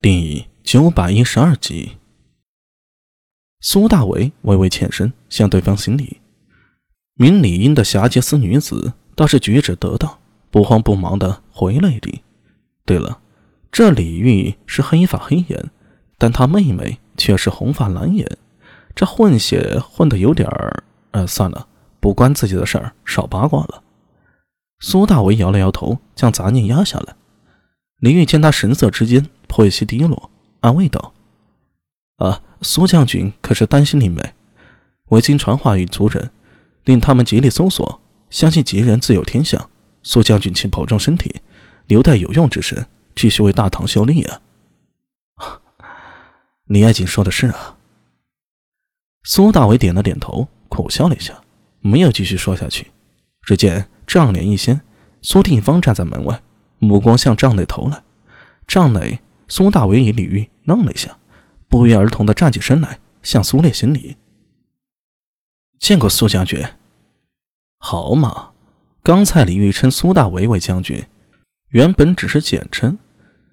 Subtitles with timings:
[0.00, 1.96] 第九百一十二集，
[3.58, 6.20] 苏大伟微微欠身向对方行礼。
[7.14, 10.20] 明理英的霞杰斯女子倒是举止得当，
[10.52, 12.22] 不慌不忙的回了一礼。
[12.86, 13.20] 对了，
[13.72, 15.68] 这李玉是黑发黑眼，
[16.16, 18.38] 但她妹妹却是红发蓝眼，
[18.94, 20.84] 这混血混的有点儿……
[21.10, 21.66] 呃，算了，
[21.98, 23.82] 不关自己的事儿，少八卦了。
[24.78, 27.16] 苏大伟摇了摇头，将杂念压下来。
[27.98, 29.28] 李玉见他神色之间。
[29.48, 30.30] 颇有些低落，
[30.60, 31.14] 安慰道
[32.18, 34.34] ：“啊，苏将军可是担心你们？
[35.06, 36.30] 我已经传话与族人，
[36.84, 39.68] 令他们极力搜索，相信吉人自有天相。
[40.02, 41.40] 苏将军，请保重身体，
[41.86, 44.40] 留待有用之时，继续为大唐效力啊！”
[46.66, 47.76] 李爱锦说的是啊。
[49.24, 51.40] 苏大伟点了点头，苦笑了一下，
[51.80, 52.92] 没有继续说下去。
[53.42, 54.80] 只见帐帘一掀，
[55.22, 56.42] 苏定方站在门外，
[56.78, 58.02] 目光向帐内投来，
[58.66, 59.20] 帐内。
[59.48, 61.16] 苏大伟与李玉愣了一下，
[61.68, 64.16] 不约而同的站起身来，向苏烈行礼。
[65.78, 66.62] 见过苏将军。
[67.78, 68.50] 好嘛，
[69.02, 71.02] 刚才李玉称苏大伟为将军，
[71.70, 72.98] 原本只是简称，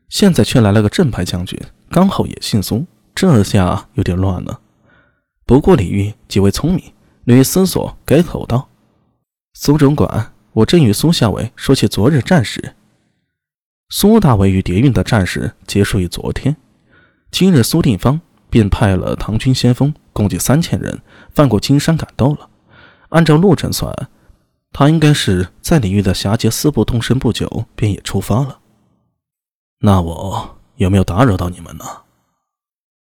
[0.10, 4.60] 现在却来了个正牌将军，刚好也姓苏，这下有点乱了。
[5.46, 6.92] 不过李玉极为聪明，
[7.24, 8.68] 略一思索，改口道
[9.54, 12.76] ：“苏总管，我正与苏校尉说起昨日战事。”
[13.90, 16.58] 苏大伟与蝶韵的战事结束于昨天，
[17.30, 18.20] 今日苏定方
[18.50, 22.50] 便派了唐军先锋，共计三千人，翻过金山赶到了。
[23.10, 23.94] 按照路程算，
[24.72, 28.60] 他应该是在李玉的霞杰四部动身不久，便也出发了。
[29.80, 31.86] 那我有没有打扰到你们呢？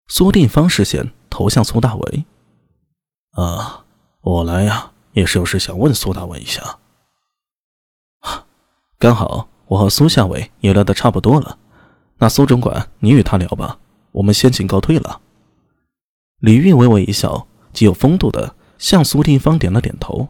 [0.09, 2.25] 苏定方视线投向苏大伟。
[3.33, 3.85] 啊，
[4.23, 6.79] 我来呀，也是有事想问苏大伟一下。
[8.99, 9.50] 刚好。
[9.71, 11.57] 我和苏夏伟也聊得差不多了，
[12.19, 13.79] 那苏总管，你与他聊吧，
[14.11, 15.21] 我们先行告退了。
[16.41, 20.29] 李玉微微一笑，极有风度的向苏定方点了点头，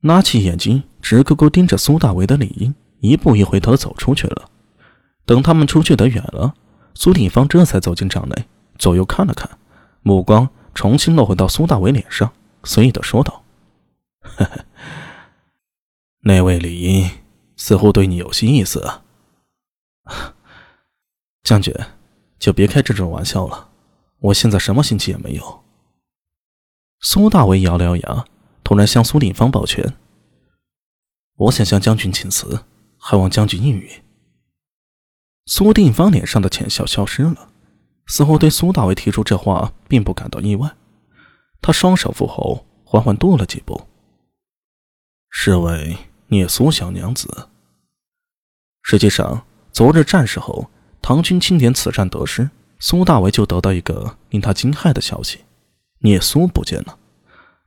[0.00, 4.50] 拿起眼睛直勾勾盯着苏大为的李英，一步一回头走出去了。
[5.24, 6.52] 等他们出去得远了，
[6.92, 8.44] 苏定方这才走进帐内，
[8.76, 9.48] 左右看了看，
[10.02, 12.30] 目光重新落回到苏大为脸上，
[12.62, 13.42] 随意的说道
[14.20, 14.64] ：“呵呵，
[16.24, 17.10] 那位李英。”
[17.56, 19.04] 似乎对你有些意思啊，
[21.42, 21.74] 将军，
[22.38, 23.70] 就别开这种玩笑了。
[24.18, 25.64] 我现在什么心情也没有。
[27.00, 28.24] 苏大为咬了咬牙，
[28.64, 29.94] 突然向苏定方抱拳
[31.36, 32.64] ：“我想向将军请辞，
[32.98, 33.88] 还望将军应允。”
[35.46, 37.50] 苏定方脸上的浅笑消失了，
[38.06, 40.74] 似乎对苏大为提出这话并不感到意外。
[41.60, 43.86] 他双手负后，缓缓踱了几步
[45.30, 45.96] ：“是为……”
[46.28, 47.48] 聂苏小娘子。
[48.82, 50.68] 实际上，昨日战事后，
[51.00, 52.50] 唐军清点此战得失，
[52.80, 55.40] 苏大为就得到一个令他惊骇的消息：
[56.00, 56.98] 聂苏不见了。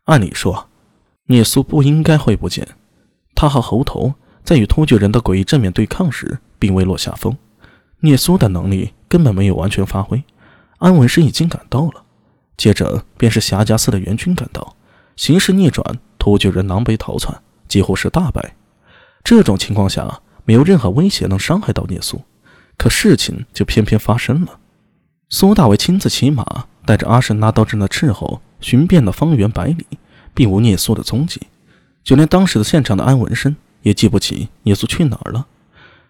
[0.05, 0.67] 按理说，
[1.27, 2.67] 聂苏不应该会不见。
[3.33, 7.37] 他和猴头在与突厥人的诡异正面对抗时，并未落下风。
[8.01, 10.21] 聂苏的能力根本没有完全发挥。
[10.79, 12.03] 安文生已经赶到了，
[12.57, 14.75] 接着便是霞家寺的援军赶到，
[15.15, 17.41] 形势逆转，突厥人狼狈逃窜。
[17.69, 18.55] 几乎是大败，
[19.23, 22.21] 这种情况下没有任何威胁能伤害到聂苏，
[22.77, 24.59] 可事情就偏偏发生了。
[25.29, 29.85] 苏大为亲自骑马，带着阿什拉刀阵的斥候，寻遍了方圆百里，
[30.33, 31.39] 并无聂苏的踪迹。
[32.03, 35.45] 就连当时的现场的安文生也记不起聂苏去哪儿了。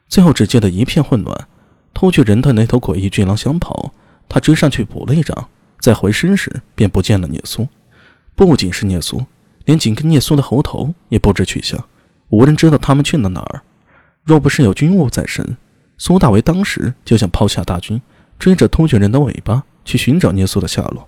[0.07, 1.47] 最后只见得一片混乱，
[1.93, 3.93] 突厥人的那头诡异巨狼想跑，
[4.29, 5.49] 他追上去补了一掌，
[5.81, 7.67] 在回身时便不见了聂苏。
[8.35, 9.25] 不仅是聂苏。
[9.69, 11.85] 连紧跟聂苏的猴头也不知去向，
[12.29, 13.61] 无人知道他们去了哪儿。
[14.23, 15.57] 若不是有军务在身，
[15.95, 18.01] 苏大为当时就想抛下大军，
[18.39, 21.07] 追着突厥人的尾巴去寻找聂苏的下落。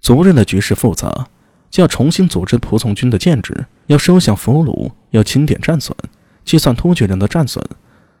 [0.00, 1.28] 族人的局势复杂，
[1.70, 5.96] 就要重新组织仆从军的建制，要收降俘虏，要清点战损，
[6.44, 7.64] 计算突厥人的战损，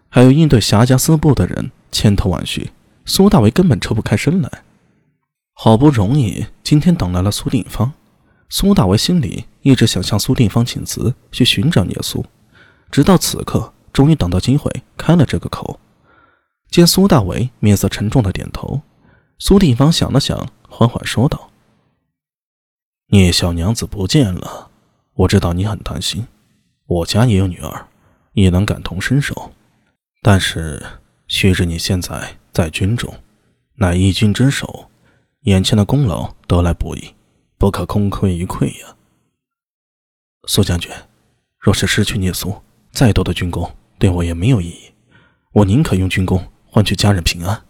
[0.08, 2.70] 还有应对霞家四部的人，千头万绪，
[3.04, 4.48] 苏大为根本抽不开身来。
[5.54, 7.94] 好不容易今天等来了苏定方。
[8.48, 12.24] 苏大为心里一直想向苏定方请辞，去寻找聂苏，
[12.90, 15.80] 直到此刻，终于等到机会开了这个口。
[16.70, 18.82] 见苏大为面色沉重的点头，
[19.38, 21.50] 苏定方想了想，缓缓说道
[23.10, 24.70] ：“聂小娘子不见了，
[25.14, 26.26] 我知道你很担心，
[26.86, 27.88] 我家也有女儿，
[28.32, 29.52] 也能感同身受。
[30.22, 30.84] 但是，
[31.26, 33.12] 须知你现在在军中，
[33.74, 34.88] 乃一军之首，
[35.42, 37.14] 眼前的功劳得来不易。”
[37.58, 38.96] 不可空亏一篑呀，
[40.46, 40.90] 苏将军。
[41.58, 42.62] 若是失去聂苏，
[42.92, 44.92] 再多的军功对我也没有意义。
[45.52, 47.64] 我宁可用军功换取家人平安。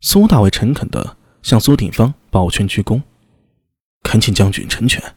[0.00, 3.02] 苏大伟诚恳地向苏定方抱拳鞠躬
[4.02, 5.14] ：“恳请将军成全。”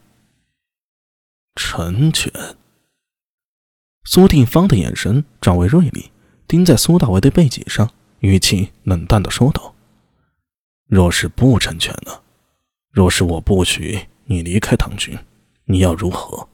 [1.56, 2.32] 成全。
[4.04, 6.10] 苏定方的眼神转为锐利，
[6.46, 7.90] 盯在苏大伟的背脊上，
[8.20, 9.74] 语气冷淡地说道
[10.86, 12.21] ：“若是不成全呢？
[12.92, 15.18] 若是我不许你离开唐军，
[15.64, 16.46] 你要如何？”